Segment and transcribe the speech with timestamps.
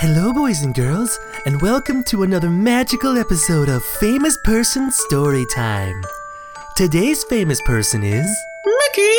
[0.00, 6.04] Hello, boys and girls, and welcome to another magical episode of Famous Person Story Time.
[6.76, 8.30] Today's famous person is,
[8.64, 9.12] Mickey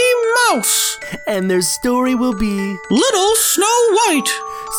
[0.47, 0.97] Mouse,
[1.27, 2.77] and their story will be.
[2.89, 4.29] Little Snow White.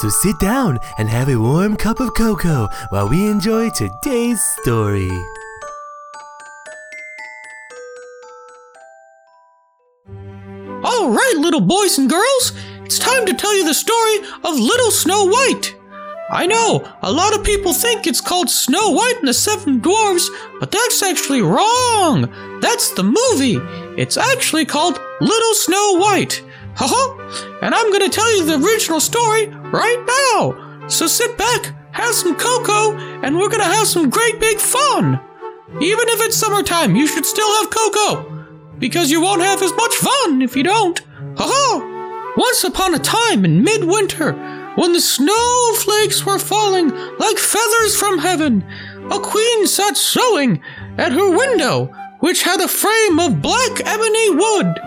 [0.01, 5.11] So sit down and have a warm cup of cocoa while we enjoy today's story.
[10.83, 12.53] All right, little boys and girls,
[12.87, 15.75] it's time to tell you the story of Little Snow White.
[16.33, 20.31] I know, a lot of people think it's called Snow White and the Seven Dwarfs,
[20.61, 22.31] but that's actually wrong.
[22.61, 23.59] That's the movie.
[24.01, 26.45] It's actually called Little Snow White.
[26.77, 27.59] Haha!
[27.63, 30.87] And I'm gonna tell you the original story right now.
[30.89, 35.19] So sit back, have some cocoa, and we're gonna have some great big fun.
[35.81, 38.47] Even if it's summertime, you should still have cocoa.
[38.79, 41.01] Because you won't have as much fun if you don't.
[41.37, 42.33] Haha!
[42.37, 48.65] Once upon a time in midwinter, when the snowflakes were falling like feathers from heaven,
[49.11, 50.59] a queen sat sewing
[50.97, 51.85] at her window,
[52.21, 54.79] which had a frame of black ebony wood.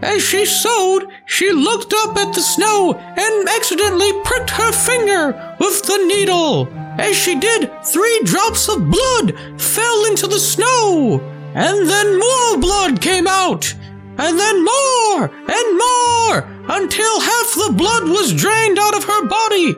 [0.00, 5.82] As she sewed, she looked up at the snow and accidentally pricked her finger with
[5.82, 6.66] the needle.
[6.98, 11.20] As she did, three drops of blood fell into the snow.
[11.54, 13.74] And then more blood came out.
[14.16, 19.74] And then more and more until half the blood was drained out of her body.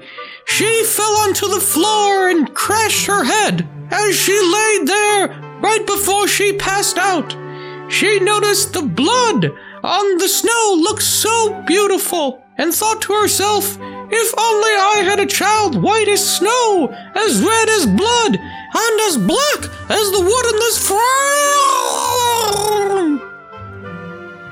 [0.46, 5.28] She fell onto the floor and crashed her head as she laid there
[5.60, 7.36] right before she passed out.
[7.88, 9.50] She noticed the blood
[9.82, 13.76] on the snow looked so beautiful and thought to herself,
[14.10, 19.18] if only I had a child white as snow, as red as blood, and as
[19.18, 22.93] black as the wood in this frame.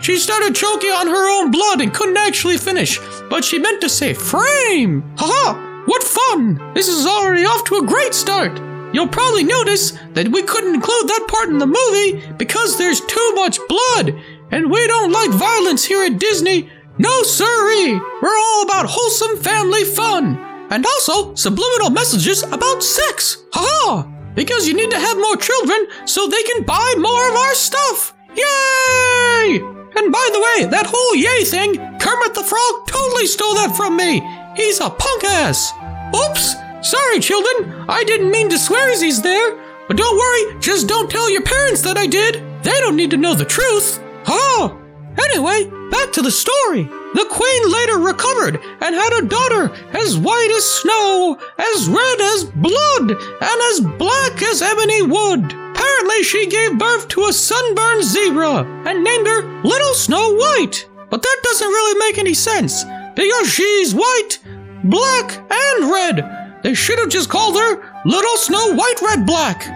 [0.03, 2.99] She started choking on her own blood and couldn't actually finish,
[3.31, 5.05] but she meant to say frame.
[5.17, 5.85] Haha!
[5.87, 6.61] What fun!
[6.75, 8.61] This is already off to a great start.
[8.93, 13.33] You'll probably notice that we couldn't include that part in the movie because there's too
[13.37, 14.21] much blood,
[14.51, 16.69] and we don't like violence here at Disney.
[16.99, 17.93] No, sirree!
[18.21, 20.37] We're all about wholesome family fun,
[20.71, 23.45] and also subliminal messages about sex.
[23.53, 24.03] Haha!
[24.35, 28.15] Because you need to have more children so they can buy more of our stuff.
[28.35, 29.82] Yay!
[29.95, 33.97] And by the way, that whole yay thing, Kermit the Frog totally stole that from
[33.97, 34.21] me.
[34.57, 35.73] He's a punk ass.
[36.15, 36.55] Oops!
[36.83, 37.85] Sorry, children.
[37.89, 39.59] I didn't mean to swear as he's there.
[39.89, 42.43] But don't worry, just don't tell your parents that I did.
[42.63, 44.01] They don't need to know the truth.
[44.27, 44.79] Oh!
[45.19, 46.85] Anyway, back to the story.
[46.85, 52.45] The queen later recovered and had a daughter as white as snow, as red as
[52.45, 55.62] blood, and as black as ebony wood.
[55.93, 60.89] Apparently, she gave birth to a sunburned zebra and named her Little Snow White.
[61.11, 64.39] But that doesn't really make any sense because she's white,
[64.85, 66.61] black, and red.
[66.63, 69.67] They should have just called her Little Snow White Red Black.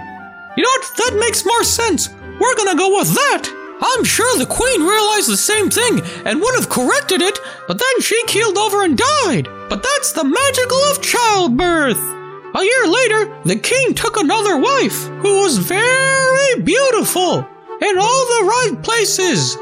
[0.56, 0.96] You know what?
[0.96, 2.08] That makes more sense.
[2.40, 3.52] We're gonna go with that.
[3.82, 7.38] I'm sure the queen realized the same thing and would have corrected it,
[7.68, 9.48] but then she keeled over and died.
[9.68, 12.15] But that's the magical of childbirth.
[12.56, 18.44] A year later, the king took another wife who was very beautiful in all the
[18.46, 19.58] right places.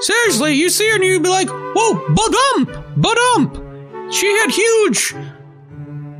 [0.00, 4.12] Seriously, you see her and you'd be like, whoa, badump, badump.
[4.12, 5.14] She had huge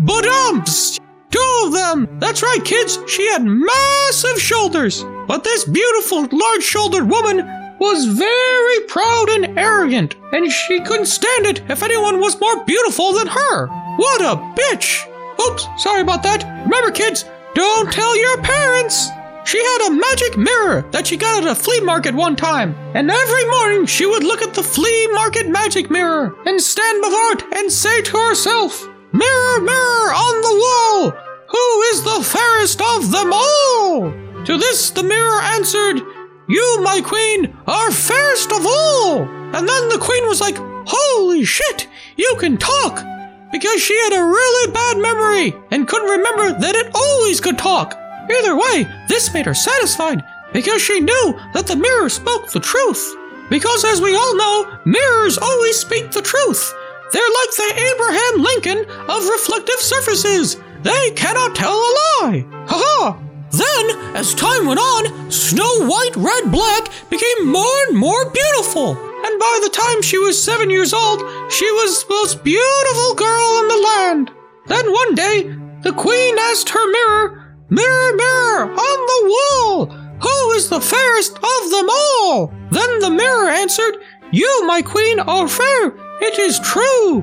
[0.07, 0.99] badumps.
[1.31, 2.19] Two of them.
[2.21, 2.99] That's right, kids.
[3.07, 5.05] She had massive shoulders.
[5.29, 7.45] But this beautiful, large shouldered woman
[7.79, 13.13] was very proud and arrogant, and she couldn't stand it if anyone was more beautiful
[13.13, 13.67] than her.
[13.97, 15.11] What a bitch!
[15.41, 16.45] Oops, sorry about that.
[16.65, 17.25] Remember, kids,
[17.55, 19.09] don't tell your parents!
[19.45, 23.11] She had a magic mirror that she got at a flea market one time, and
[23.11, 27.59] every morning she would look at the flea market magic mirror and stand before it
[27.59, 31.11] and say to herself, Mirror, mirror on the wall,
[31.47, 34.11] who is the fairest of them all?
[34.45, 36.01] To this the mirror answered,
[36.49, 39.23] You, my queen, are fairest of all.
[39.55, 40.57] And then the queen was like,
[40.87, 41.87] Holy shit,
[42.17, 43.14] you can talk!
[43.55, 47.97] Because she had a really bad memory and couldn't remember that it always could talk.
[48.29, 53.15] Either way, this made her satisfied because she knew that the mirror spoke the truth.
[53.49, 56.75] Because as we all know, mirrors always speak the truth.
[57.13, 60.57] They're like the Abraham Lincoln of reflective surfaces.
[60.83, 61.91] They cannot tell a
[62.23, 62.45] lie.
[62.67, 63.23] Ha ha!
[63.53, 69.14] Then, as time went on, Snow White Red Black became more and more beautiful.
[69.25, 73.61] And by the time she was seven years old, she was the most beautiful girl
[73.63, 74.31] in the land.
[74.67, 75.43] Then one day,
[75.83, 79.87] the queen asked her mirror, Mirror, mirror on the wall,
[80.21, 82.53] who is the fairest of them all?
[82.71, 83.97] Then the mirror answered,
[84.31, 87.23] You, my queen, are fair it is true.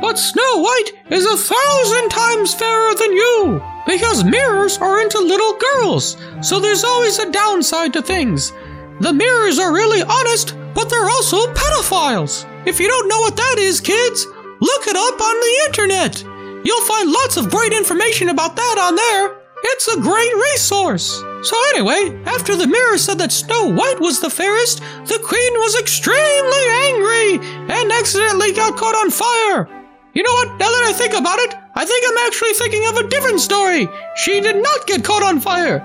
[0.00, 5.54] But Snow White is a thousand times fairer than you because mirrors are into little
[5.54, 8.52] girls, so there's always a downside to things.
[9.00, 12.46] The mirrors are really honest, but they're also pedophiles.
[12.66, 16.22] If you don't know what that is, kids, look it up on the internet.
[16.64, 19.36] You'll find lots of great information about that on there.
[19.64, 21.22] It's a great resource.
[21.42, 25.78] So, anyway, after the mirror said that Snow White was the fairest, the queen was
[25.78, 27.38] extremely angry
[27.74, 29.68] and accidentally got caught on fire.
[30.14, 30.48] You know what?
[30.58, 33.88] Now that I think about it, I think I'm actually thinking of a different story.
[34.16, 35.78] She did not get caught on fire.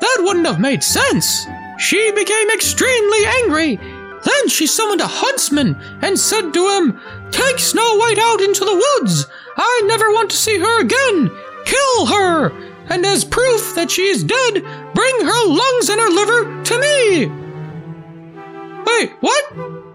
[0.00, 1.46] That wouldn't have made sense.
[1.82, 3.74] She became extremely angry.
[3.74, 7.00] Then she summoned a huntsman and said to him,
[7.32, 9.26] Take Snow White out into the woods.
[9.56, 11.28] I never want to see her again.
[11.64, 12.50] Kill her.
[12.88, 14.62] And as proof that she is dead,
[14.94, 17.26] bring her lungs and her liver to me.
[18.86, 19.44] Wait, what?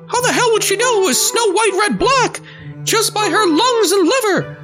[0.10, 2.42] How the hell would she know it was Snow White Red Black?
[2.84, 4.58] Just by her lungs and liver.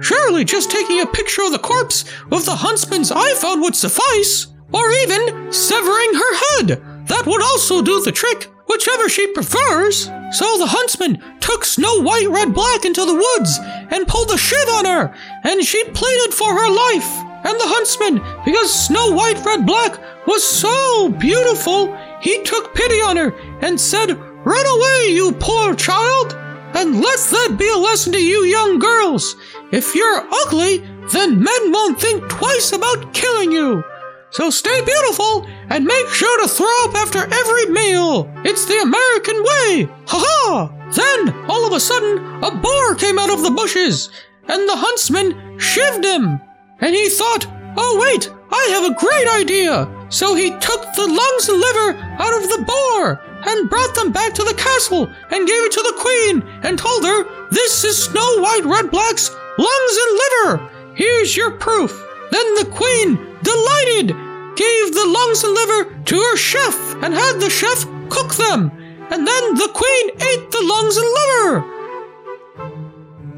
[0.00, 4.49] Surely just taking a picture of the corpse with the huntsman's iPhone would suffice.
[4.72, 6.68] Or even severing her head.
[7.06, 10.04] That would also do the trick, whichever she prefers.
[10.32, 13.58] So the huntsman took Snow White Red Black into the woods
[13.90, 17.10] and pulled the shit on her, and she pleaded for her life.
[17.42, 23.16] And the huntsman, because Snow White Red Black was so beautiful, he took pity on
[23.16, 24.12] her and said,
[24.44, 26.36] Run away, you poor child!
[26.74, 29.34] And let that be a lesson to you young girls.
[29.72, 30.78] If you're ugly,
[31.12, 33.82] then men won't think twice about killing you.
[34.30, 38.30] So stay beautiful and make sure to throw up after every meal.
[38.44, 39.88] It's the American way.
[40.06, 40.80] Ha ha!
[40.94, 44.10] Then, all of a sudden, a boar came out of the bushes,
[44.46, 46.40] and the huntsman shivved him.
[46.80, 47.46] And he thought,
[47.76, 49.88] oh wait, I have a great idea.
[50.10, 54.34] So he took the lungs and liver out of the boar and brought them back
[54.34, 58.40] to the castle and gave it to the queen and told her, This is Snow
[58.40, 60.70] White Red Black's lungs and liver.
[60.94, 62.06] Here's your proof.
[62.30, 64.08] Then the queen, delighted,
[64.56, 68.70] gave the lungs and liver to her chef and had the chef cook them.
[69.10, 71.64] And then the queen ate the lungs and liver.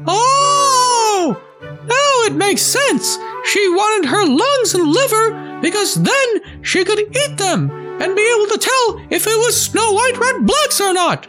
[0.07, 1.41] Oh!
[1.61, 3.17] Now it makes sense.
[3.45, 8.47] She wanted her lungs and liver because then she could eat them and be able
[8.47, 11.27] to tell if it was Snow White Red Blacks or not.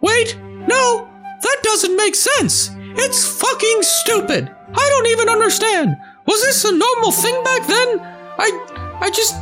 [0.00, 1.08] Wait, no,
[1.42, 2.70] that doesn't make sense.
[2.76, 4.50] It's fucking stupid.
[4.72, 5.96] I don't even understand.
[6.30, 7.98] Was this a normal thing back then?
[8.38, 9.34] I I just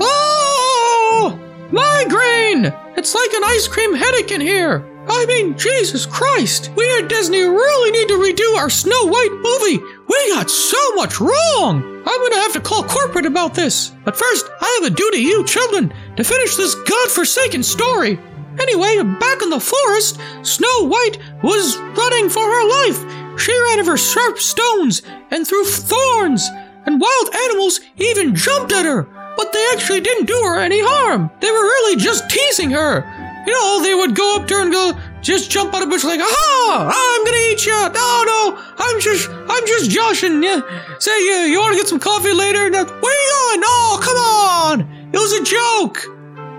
[0.00, 1.38] Oh
[1.70, 2.74] migraine!
[2.96, 4.84] It's like an ice cream headache in here.
[5.06, 6.72] I mean, Jesus Christ!
[6.74, 9.78] We at Disney really need to redo our Snow White movie.
[10.08, 12.02] We got so much wrong.
[12.04, 13.92] I'm gonna have to call corporate about this.
[14.04, 18.18] But first, I have a duty you children to finish this godforsaken story.
[18.58, 23.23] Anyway, back in the forest, Snow White was running for her life.
[23.38, 26.48] She ran over sharp stones and through thorns,
[26.86, 29.02] and wild animals even jumped at her.
[29.36, 31.30] But they actually didn't do her any harm.
[31.40, 33.04] They were really just teasing her.
[33.46, 36.04] You know, they would go up to her and go, just jump out of bush
[36.04, 37.72] like, aha, I'm gonna eat you.
[37.72, 40.62] No, no, I'm just, I'm just joshing you.
[40.98, 42.70] Say, you, you want to get some coffee later?
[42.70, 43.62] No, where you going?
[43.64, 45.10] Oh, come on.
[45.12, 46.04] It was a joke.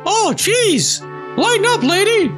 [0.06, 1.01] Oh, jeez.
[1.38, 2.30] Lighten up, lady.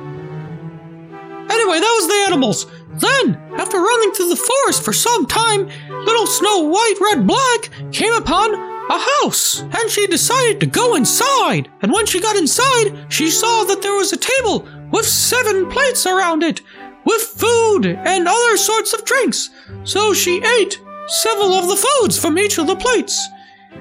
[1.49, 2.65] Anyway, that was the animals.
[2.99, 8.13] Then, after running through the forest for some time, little Snow White Red Black came
[8.13, 8.53] upon
[8.89, 11.69] a house, and she decided to go inside.
[11.81, 16.05] And when she got inside, she saw that there was a table with seven plates
[16.05, 16.61] around it,
[17.05, 19.49] with food and other sorts of drinks.
[19.83, 23.27] So she ate several of the foods from each of the plates,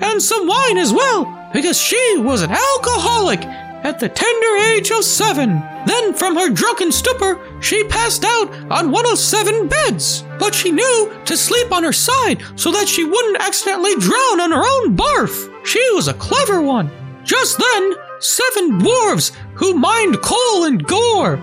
[0.00, 3.40] and some wine as well, because she was an alcoholic
[3.85, 5.62] at the tender age of seven.
[5.87, 10.25] Then, from her drunken stupor, she passed out on one of seven beds.
[10.38, 14.52] But she knew to sleep on her side so that she wouldn't accidentally drown on
[14.52, 15.52] her own barf.
[15.66, 16.90] She was a clever one.
[17.25, 21.37] Just then, seven dwarves who mined coal and gore.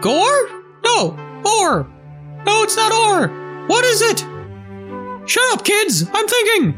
[0.00, 0.48] Gore?
[0.84, 1.86] No, ore.
[2.46, 3.28] No, it's not ore.
[3.66, 4.18] What is it?
[5.28, 6.08] Shut up, kids.
[6.12, 6.74] I'm thinking.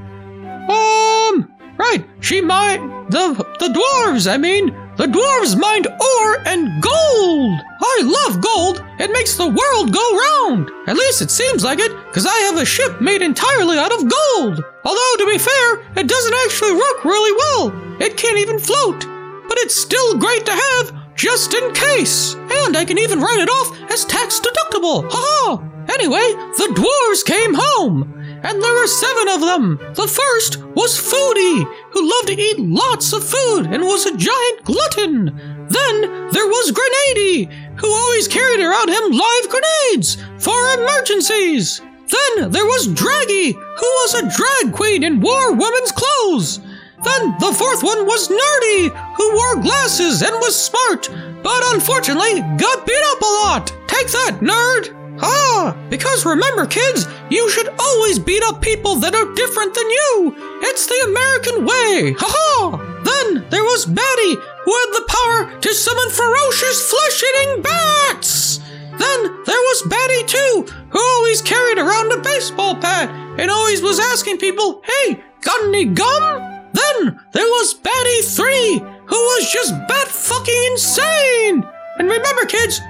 [0.68, 1.49] Um,
[1.80, 2.04] right.
[2.20, 4.30] She mined the the dwarves.
[4.30, 7.60] I mean, the dwarves mined ore and gold.
[7.82, 8.84] I love gold.
[8.98, 10.70] It makes the world go round.
[10.86, 14.08] At least it seems like it, because I have a ship made entirely out of
[14.08, 14.62] gold.
[14.84, 17.64] Although, to be fair, it doesn't actually work really well.
[18.00, 19.00] It can't even float.
[19.48, 22.34] But it's still great to have, just in case.
[22.34, 25.08] And I can even write it off as tax deductible.
[25.10, 25.70] Ha ha!
[25.88, 26.28] Anyway,
[26.60, 29.78] the dwarves came home, and there were seven of them.
[29.94, 34.64] The first was Foodie, who loved to eat lots of food and was a giant
[34.64, 35.26] glutton.
[35.68, 41.80] Then there was Grenady, who always carried around him live grenades for emergencies.
[41.80, 46.58] Then there was Draggy, who was a drag queen and wore women's clothes.
[47.04, 51.08] Then the fourth one was Nerdy, who wore glasses and was smart,
[51.42, 53.66] but unfortunately got beat up a lot.
[53.86, 54.99] Take that, nerd!
[55.22, 60.34] Ah, because remember, kids, you should always beat up people that are different than you.
[60.62, 62.14] It's the American way.
[62.18, 63.00] Ha ha!
[63.04, 68.58] Then there was Batty, who had the power to summon ferocious flesh eating bats.
[68.98, 73.08] Then there was Batty too, who always carried around a baseball bat
[73.38, 76.50] and always was asking people, hey, got any gum?
[76.72, 81.64] Then there was Batty 3, who was just bat fucking insane.
[81.98, 82.80] And remember, kids,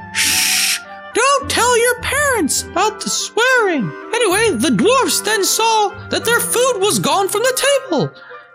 [1.14, 3.90] don't tell your parents about the swearing.
[4.14, 8.12] Anyway, the dwarfs then saw that their food was gone from the table.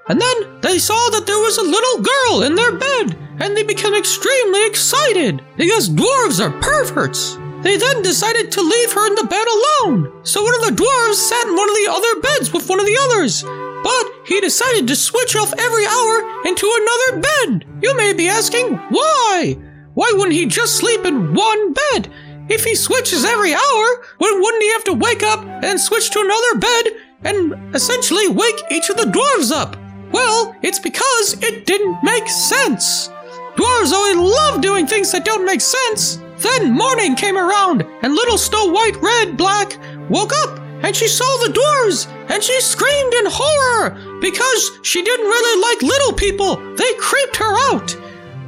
[0.08, 3.64] And then they saw that there was a little girl in their bed, and they
[3.64, 7.38] became extremely excited because dwarves are perverts.
[7.64, 10.24] They then decided to leave her in the bed alone.
[10.24, 12.86] So one of the dwarves sat in one of the other beds with one of
[12.86, 13.42] the others.
[13.42, 17.66] But he decided to switch off every hour into another bed.
[17.82, 19.58] You may be asking, why?
[19.96, 22.12] Why wouldn't he just sleep in one bed?
[22.48, 26.20] If he switches every hour, when wouldn't he have to wake up and switch to
[26.20, 26.84] another bed
[27.24, 29.76] and essentially wake each of the dwarves up?
[30.12, 33.10] Well, it's because it didn't make sense.
[33.56, 36.18] Dwarves always love doing things that don't make sense.
[36.38, 39.78] Then morning came around, and little Snow White, Red, Black
[40.10, 45.26] woke up, and she saw the dwarves, and she screamed in horror because she didn't
[45.26, 46.58] really like little people.
[46.76, 47.96] They creeped her out.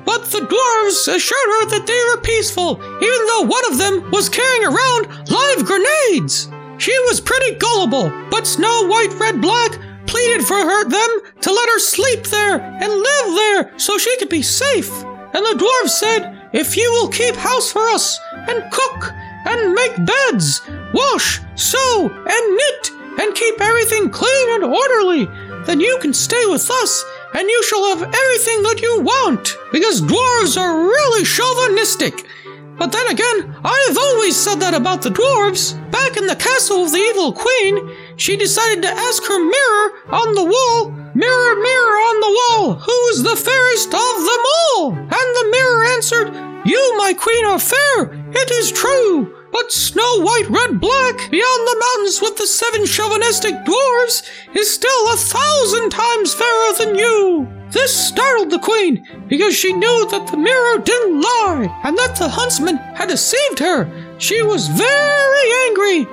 [0.08, 4.30] But the dwarves assured her that they were peaceful, even though one of them was
[4.30, 6.48] carrying around live grenades.
[6.78, 11.10] She was pretty gullible, but Snow White, Red, Black pleaded for her them
[11.42, 14.90] to let her sleep there and live there so she could be safe.
[15.36, 19.12] And the dwarves said, If you will keep house for us, and cook,
[19.46, 20.62] and make beds,
[20.94, 25.26] wash, sew, and knit, and keep everything clean and orderly,
[25.66, 27.04] then you can stay with us,
[27.34, 29.58] and you shall have everything that you want.
[29.72, 32.26] Because dwarves are really chauvinistic.
[32.78, 35.74] But then again, I have always said that about the dwarves.
[35.92, 40.36] Back in the castle of the evil queen, she decided to ask her mirror on
[40.36, 43.92] the wall, Mirror, mirror on the wall, who's the fairest of
[44.30, 44.92] them all?
[44.94, 46.28] And the mirror answered,
[46.64, 49.37] You, my queen, are fair, it is true.
[49.58, 54.22] But Snow White, Red, Black, beyond the mountains with the seven chauvinistic dwarves,
[54.54, 57.48] is still a thousand times fairer than you.
[57.72, 62.30] This startled the queen, because she knew that the mirror didn't lie, and that the
[62.30, 63.90] huntsman had deceived her.
[64.20, 66.08] She was very angry,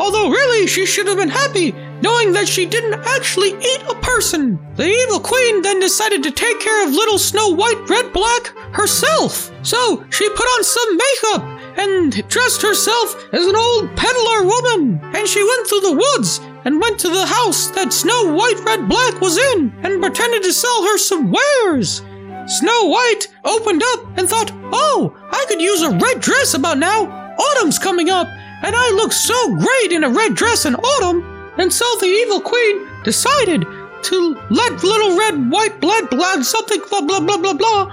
[0.00, 4.58] although really she should have been happy, knowing that she didn't actually eat a person.
[4.74, 9.52] The evil queen then decided to take care of little Snow White, Red, Black herself.
[9.62, 15.26] So she put on some makeup and dressed herself as an old peddler woman, and
[15.26, 19.20] she went through the woods and went to the house that Snow White Red Black
[19.20, 22.02] was in and pretended to sell her some wares.
[22.46, 27.06] Snow White opened up and thought, oh, I could use a red dress about now.
[27.36, 28.26] Autumn's coming up,
[28.62, 31.22] and I look so great in a red dress in autumn.
[31.58, 33.64] And so the evil queen decided
[34.02, 37.84] to let little red white blood blood something blah blah blah blah blah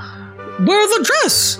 [0.65, 1.57] wear the dress.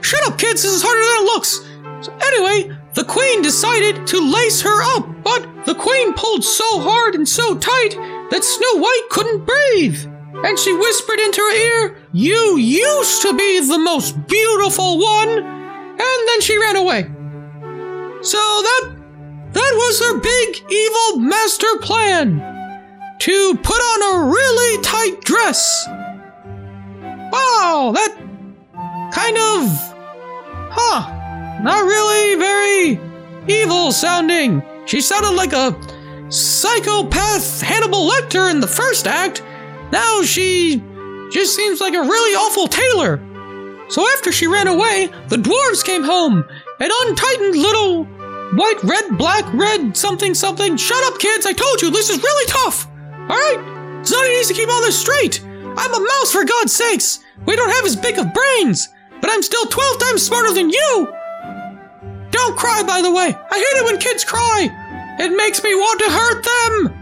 [0.00, 1.68] Shut up, kids, this is harder than it looks.
[2.00, 7.14] So anyway, the queen decided to lace her up, but the queen pulled so hard
[7.14, 7.94] and so tight
[8.30, 10.04] that Snow White couldn't breathe.
[10.44, 15.28] And she whispered into her ear, You used to be the most beautiful one.
[15.30, 17.02] And then she ran away.
[18.22, 18.94] So that
[19.52, 22.38] that was her big evil master plan
[23.18, 25.84] to put on a really tight dress.
[27.32, 28.16] Wow, that
[29.12, 29.87] kind of.
[30.80, 31.60] Huh.
[31.60, 33.00] Not really very
[33.48, 34.62] evil sounding.
[34.86, 35.76] She sounded like a
[36.30, 39.42] psychopath Hannibal Lecter in the first act.
[39.90, 40.80] Now she
[41.32, 43.20] just seems like a really awful tailor.
[43.90, 46.44] So after she ran away, the dwarves came home
[46.78, 48.04] and untightened little
[48.54, 50.76] white, red, black, red, something, something.
[50.76, 51.44] Shut up, kids!
[51.44, 52.86] I told you this is really tough.
[53.28, 55.42] All right, Sonny needs to keep all this straight.
[55.44, 57.18] I'm a mouse, for God's sakes.
[57.46, 58.88] We don't have as big of brains,
[59.20, 61.08] but I'm still 12 times smarter than you.
[62.30, 63.34] Don't cry, by the way.
[63.34, 64.68] I hate it when kids cry.
[65.18, 66.94] It makes me want to hurt them.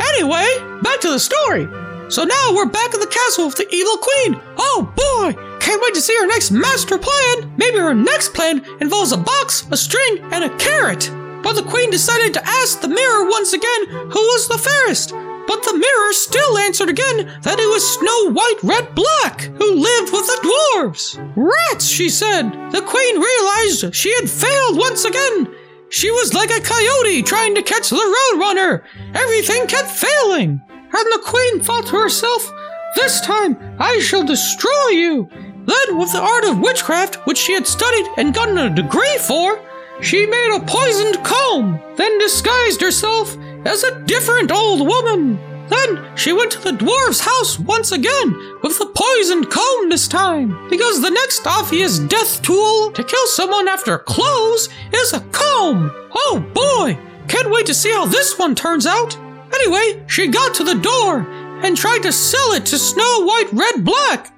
[0.00, 0.46] Anyway,
[0.82, 1.68] back to the story.
[2.10, 4.40] So now we're back at the castle of the evil queen.
[4.56, 7.52] Oh boy, can't wait to see her next master plan.
[7.58, 11.10] Maybe her next plan involves a box, a string, and a carrot.
[11.42, 15.12] But the queen decided to ask the mirror once again who was the fairest.
[15.48, 20.12] But the mirror still answered again that it was Snow White Red Black, who lived
[20.12, 21.16] with the dwarves.
[21.34, 22.52] Rats, she said.
[22.70, 25.48] The queen realized she had failed once again.
[25.88, 28.82] She was like a coyote trying to catch the roadrunner.
[29.14, 30.60] Everything kept failing.
[30.68, 32.52] And the queen thought to herself,
[32.94, 35.30] This time I shall destroy you.
[35.32, 39.58] Then, with the art of witchcraft, which she had studied and gotten a degree for,
[40.02, 45.38] she made a poisoned comb, then disguised herself as a different old woman.
[45.68, 50.68] Then she went to the dwarf's house once again with the poisoned comb this time,
[50.70, 55.90] because the next obvious death tool to kill someone after clothes is a comb.
[56.14, 56.98] Oh boy,
[57.28, 59.16] can't wait to see how this one turns out.
[59.52, 61.26] Anyway, she got to the door
[61.62, 64.32] and tried to sell it to Snow White Red Black.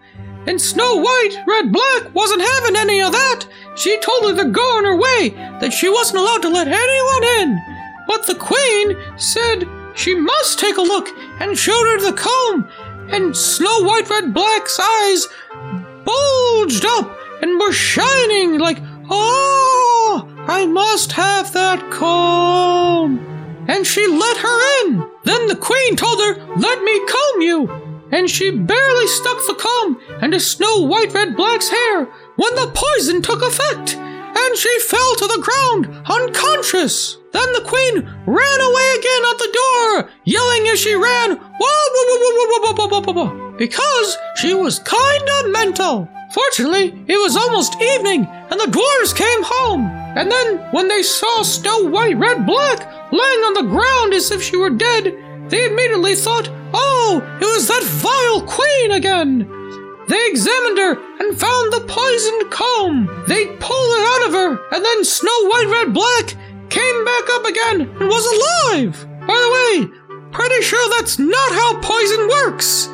[0.47, 3.47] And Snow White Red Black wasn't having any of that.
[3.77, 5.29] She told her to go on her way,
[5.61, 7.80] that she wasn't allowed to let anyone in.
[8.21, 11.09] But the Queen said she must take a look
[11.41, 12.69] and showed her the comb.
[13.09, 15.27] And Snow White Red Black's eyes
[16.05, 23.19] bulged up and were shining like, oh, I must have that comb
[23.69, 25.11] and she let her in.
[25.25, 27.71] Then the queen told her, Let me comb you.
[28.13, 32.05] And she barely stuck the comb into Snow White Red Black's hair
[32.37, 37.20] when the poison took effect, and she fell to the ground unconscious.
[37.33, 37.97] Then the queen
[38.27, 41.39] ran away again at the door, yelling as she ran,
[43.57, 46.09] because she was kinda mental.
[46.33, 49.91] Fortunately, it was almost evening, and the dwarves came home.
[50.17, 52.81] And then, when they saw Snow White Red Black
[53.13, 55.15] lying on the ground as if she were dead,
[55.49, 59.47] they immediately thought, oh, it was that vile queen again.
[60.09, 63.25] They examined her and found the poisoned comb.
[63.29, 66.35] They pulled it out of her, and then Snow White Red Black
[66.71, 69.07] came back up again and was alive.
[69.27, 72.89] By the way, pretty sure that's not how poison works.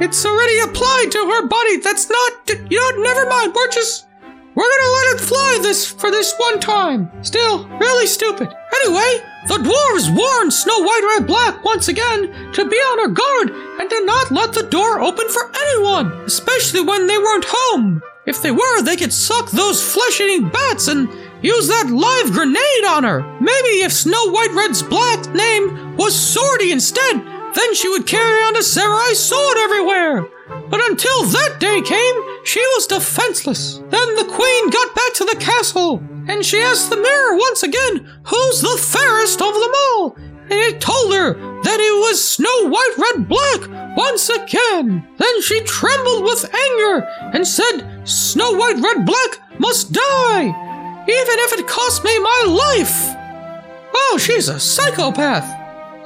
[0.00, 1.78] It's already applied to her body.
[1.78, 2.32] That's not.
[2.70, 3.52] You know, never mind.
[3.54, 4.06] We're just.
[4.54, 7.10] We're gonna let it fly this for this one time.
[7.22, 8.48] Still, really stupid.
[8.82, 13.50] Anyway, the dwarves warned Snow White Red Black once again to be on her guard
[13.80, 18.02] and to not let the door open for anyone, especially when they weren't home.
[18.26, 21.08] If they were, they could suck those flesh eating bats and
[21.42, 23.22] use that live grenade on her.
[23.40, 27.16] Maybe if Snow White Red's black name was Swordy instead,
[27.54, 30.26] then she would carry on a samurai sword everywhere.
[30.70, 33.78] But until that day came, she was defenseless.
[33.88, 38.08] Then the queen got back to the castle, and she asked the mirror once again,
[38.24, 40.16] Who's the fairest of them all?
[40.50, 45.06] And it told her that it was Snow White Red Black once again.
[45.18, 50.54] Then she trembled with anger and said, Snow White Red Black must die,
[51.08, 53.16] even if it cost me my life.
[53.94, 55.48] Oh, she's a psychopath.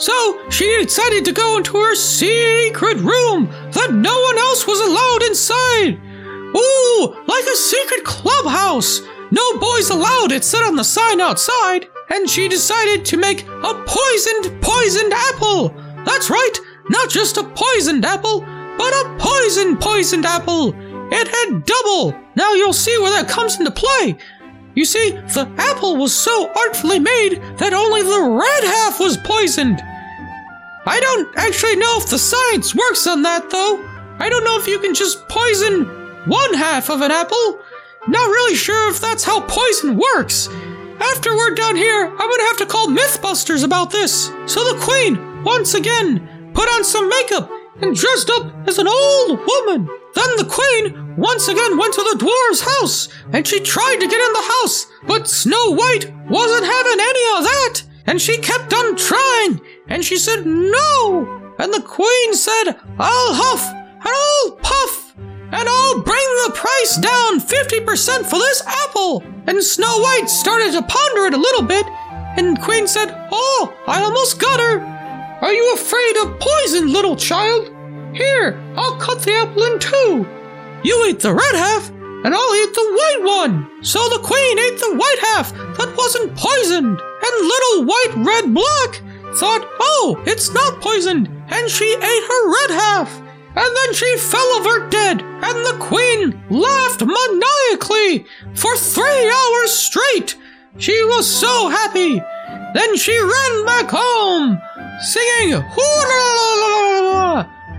[0.00, 5.22] So she decided to go into her secret room that no one else was allowed
[5.24, 6.00] inside.
[6.54, 9.00] Ooh, like a secret clubhouse.
[9.30, 11.88] No boys allowed, it said on the sign outside.
[12.10, 15.68] And she decided to make a poisoned, poisoned apple.
[16.04, 16.52] That's right,
[16.88, 20.74] not just a poisoned apple, but a poison, poisoned apple.
[21.12, 22.14] It had double.
[22.34, 24.16] Now you'll see where that comes into play.
[24.74, 29.80] You see, the apple was so artfully made that only the red half was poisoned.
[30.86, 33.84] I don't actually know if the science works on that, though.
[34.18, 35.84] I don't know if you can just poison
[36.26, 37.60] one half of an apple.
[38.08, 40.48] Not really sure if that's how poison works.
[41.00, 44.26] After we're done here, I'm gonna have to call Mythbusters about this.
[44.46, 49.38] So the Queen, once again, put on some makeup and dressed up as an old
[49.38, 49.88] woman.
[50.14, 54.20] Then the Queen once again went to the dwarf's house and she tried to get
[54.20, 57.82] in the house, but Snow White wasn't having any of that.
[58.06, 61.54] And she kept on trying, and she said no.
[61.58, 67.38] And the queen said, I'll huff, and I'll puff, and I'll bring the price down
[67.38, 69.22] 50% for this apple.
[69.46, 71.86] And Snow White started to ponder it a little bit,
[72.36, 74.91] and Queen said, Oh, I almost got her.
[75.42, 77.66] Are you afraid of poison, little child?
[78.14, 80.24] Here, I'll cut the apple in two.
[80.84, 83.84] You eat the red half, and I'll eat the white one.
[83.84, 89.02] So the queen ate the white half that wasn't poisoned, and little white red black
[89.34, 93.18] thought, oh, it's not poisoned, and she ate her red half.
[93.56, 100.36] And then she fell over dead, and the queen laughed maniacally for three hours straight.
[100.78, 102.22] She was so happy.
[102.74, 104.58] Then she ran back home,
[105.00, 105.62] singing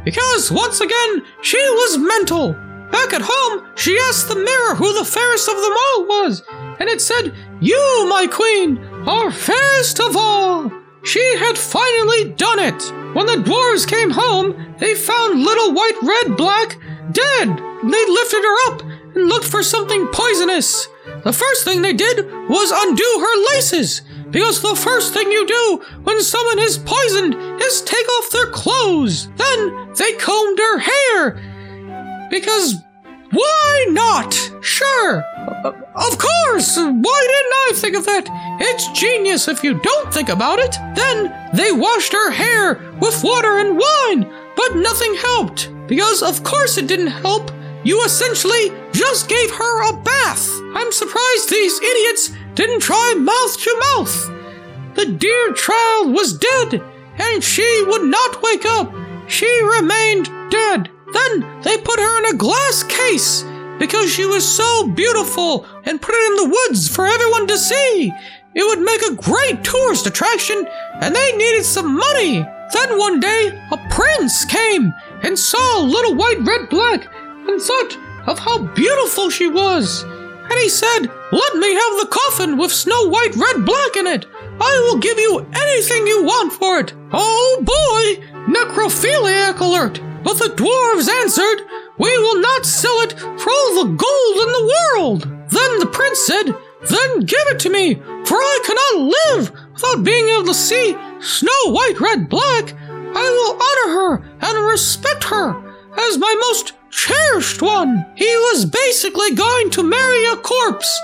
[0.04, 2.54] because once again she was mental.
[2.92, 6.44] Back at home, she asked the mirror who the fairest of them all was,
[6.80, 10.72] and it said, You, my queen, are fairest of all.
[11.04, 12.82] she had finally done it.
[13.16, 16.78] When the dwarves came home, they found little white red black
[17.12, 17.50] dead.
[17.50, 18.82] They lifted her up
[19.16, 20.88] and looked for something poisonous.
[21.24, 24.02] The first thing they did was undo her laces,
[24.34, 29.30] because the first thing you do when someone is poisoned is take off their clothes.
[29.38, 32.84] Then they combed her hair, because
[33.32, 34.34] why not?
[34.62, 35.24] Sure.
[35.66, 36.78] Uh, of course.
[36.78, 38.28] Why didn't I think of that?
[38.60, 40.76] It's genius if you don't think about it.
[40.96, 45.72] Then they washed her hair with water and wine, but nothing helped.
[45.88, 47.52] Because of course it didn't help.
[47.84, 50.48] You essentially just gave her a bath.
[50.76, 54.96] I'm surprised these idiots didn't try mouth to mouth.
[54.96, 56.82] The dear child was dead,
[57.18, 58.94] and she would not wake up.
[59.28, 60.90] She remained dead.
[61.14, 63.44] Then they put her in a glass case
[63.80, 68.12] because she was so beautiful and put it in the woods for everyone to see.
[68.56, 70.68] It would make a great tourist attraction,
[71.02, 72.46] and they needed some money.
[72.74, 77.08] Then one day, a prince came and saw little white red black
[77.48, 80.04] and thought of how beautiful she was.
[80.50, 84.26] And he said, Let me have the coffin with snow white red black in it.
[84.60, 86.94] I will give you anything you want for it.
[87.12, 88.24] Oh boy!
[88.52, 90.00] Necrophiliac alert!
[90.24, 94.74] But the dwarves answered, We will not sell it for all the gold in the
[94.74, 95.22] world.
[95.50, 100.30] Then the prince said, Then give it to me, for I cannot live without being
[100.30, 102.74] able to see Snow White Red Black.
[103.16, 105.56] I will honor her and respect her
[105.98, 108.06] as my most cherished one.
[108.16, 111.02] He was basically going to marry a corpse.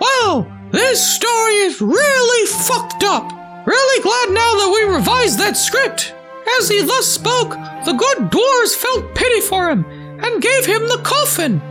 [0.00, 3.30] Wow, this story is really fucked up.
[3.66, 6.14] Really glad now that we revised that script.
[6.58, 7.50] As he thus spoke,
[7.84, 9.84] the good dwarves felt pity for him
[10.20, 11.58] and gave him the coffin.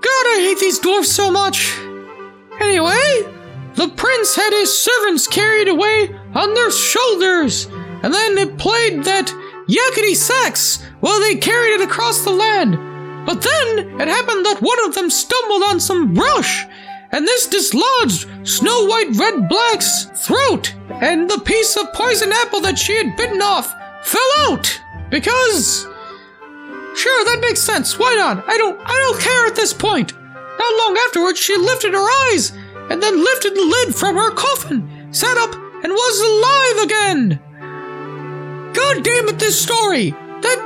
[0.00, 1.76] God, I hate these dwarves so much.
[2.60, 3.26] Anyway,
[3.74, 7.66] the prince had his servants carried away on their shoulders,
[8.02, 9.30] and then it played that
[9.68, 13.26] yakety sax while they carried it across the land.
[13.26, 16.66] But then it happened that one of them stumbled on some brush
[17.12, 22.78] and this dislodged Snow White Red Black's throat, and the piece of poison apple that
[22.78, 25.86] she had bitten off fell out because.
[26.96, 27.98] Sure, that makes sense.
[27.98, 28.44] Why not?
[28.48, 28.80] I don't.
[28.84, 30.12] I don't care at this point.
[30.14, 32.52] Not long afterwards, she lifted her eyes
[32.90, 37.40] and then lifted the lid from her coffin, sat up, and was alive again.
[38.76, 39.38] God damn it!
[39.38, 40.10] This story.
[40.10, 40.58] That.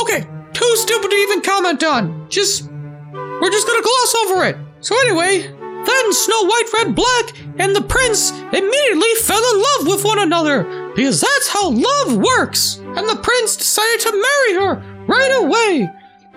[0.00, 2.30] Okay, too stupid to even comment on.
[2.30, 2.70] Just.
[3.12, 4.56] We're just gonna gloss over it.
[4.80, 10.04] So anyway, then Snow White, Red, Black, and the prince immediately fell in love with
[10.04, 12.76] one another because that's how love works.
[12.76, 15.90] And the prince decided to marry her right away.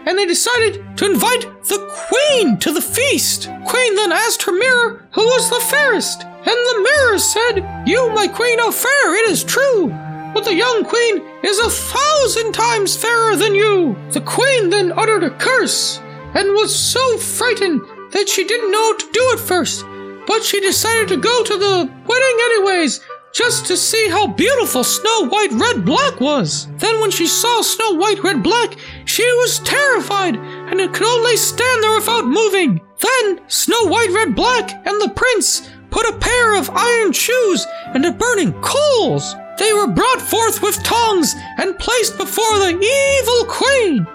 [0.07, 3.49] And they decided to invite the queen to the feast.
[3.65, 6.23] Queen then asked her mirror who was the fairest.
[6.23, 9.91] And the mirror said, You, my queen, are fair, it is true.
[10.35, 13.95] But the young queen is a thousand times fairer than you.
[14.11, 15.99] The queen then uttered a curse
[16.35, 17.79] and was so frightened
[18.11, 19.85] that she didn't know what to do at first,
[20.27, 22.99] but she decided to go to the wedding anyways,
[23.33, 26.67] just to see how beautiful Snow White Red Black was.
[26.79, 31.81] Then, when she saw Snow White Red Black, she was terrified and could only stand
[31.81, 32.81] there without moving.
[32.99, 38.11] Then, Snow White Red Black and the prince put a pair of iron shoes into
[38.11, 39.33] burning coals.
[39.57, 44.07] They were brought forth with tongs and placed before the evil queen.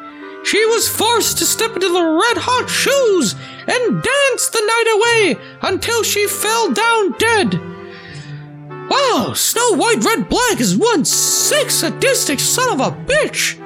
[0.44, 3.34] She was forced to step into the red hot shoes
[3.66, 7.60] and dance the night away until she fell down dead.
[8.90, 13.58] Wow, Snow White Red Black is one sick, sadistic son of a bitch.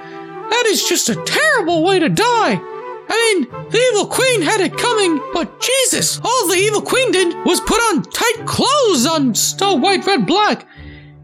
[0.51, 2.61] That is just a terrible way to die.
[3.09, 7.35] I mean, the evil queen had it coming, but Jesus, all the evil queen did
[7.45, 10.67] was put on tight clothes on Snow White Red Black.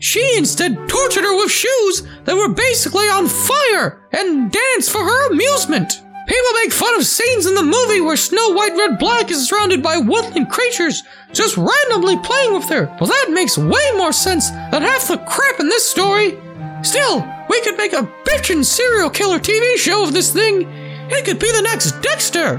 [0.01, 5.31] She instead tortured her with shoes that were basically on fire and danced for her
[5.31, 5.93] amusement.
[6.27, 9.83] People make fun of scenes in the movie where Snow White Red Black is surrounded
[9.83, 12.87] by woodland creatures just randomly playing with her.
[12.99, 16.39] Well, that makes way more sense than half the crap in this story.
[16.83, 20.67] Still, we could make a bitchin' serial killer TV show of this thing.
[21.11, 22.59] It could be the next Dexter.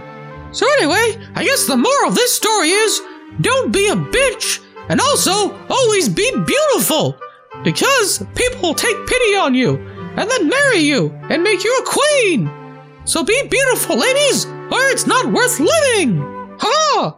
[0.51, 3.01] So anyway, I guess the moral of this story is
[3.39, 7.17] don't be a bitch and also always be beautiful.
[7.63, 9.78] Because people will take pity on you
[10.17, 12.50] and then marry you and make you a queen.
[13.06, 16.17] So be beautiful, ladies, or it's not worth living!
[16.60, 17.17] Ha!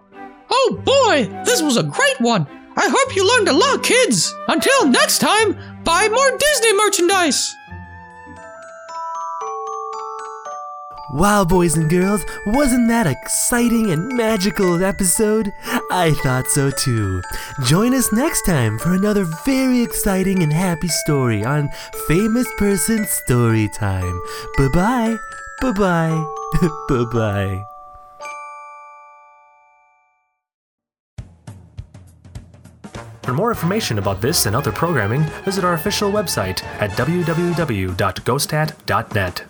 [0.50, 2.48] Oh boy, this was a great one!
[2.76, 4.34] I hope you learned a lot, kids!
[4.48, 7.54] Until next time, buy more Disney merchandise!
[11.14, 15.52] Wow, boys and girls, wasn't that exciting and magical episode?
[15.92, 17.22] I thought so too.
[17.66, 21.70] Join us next time for another very exciting and happy story on
[22.08, 24.20] Famous Person Story Time.
[24.58, 25.18] Bye bye.
[25.62, 26.26] Bye bye.
[26.90, 27.64] bye bye.
[33.22, 39.44] For more information about this and other programming, visit our official website at www.ghostat.net.